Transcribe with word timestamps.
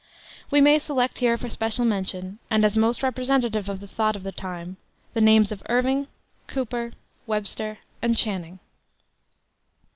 We 0.49 0.61
may 0.61 0.79
select 0.79 1.19
here 1.19 1.37
for 1.37 1.47
special 1.47 1.85
mention, 1.85 2.39
and 2.49 2.65
as 2.65 2.75
most 2.75 3.03
representative 3.03 3.69
of 3.69 3.79
the 3.81 3.87
thought 3.87 4.15
of 4.15 4.23
their 4.23 4.31
time, 4.31 4.77
the 5.13 5.21
names 5.21 5.51
of 5.51 5.61
Irving, 5.69 6.07
Cooper, 6.47 6.93
Webster, 7.27 7.77
and 8.01 8.17
Channing. 8.17 8.57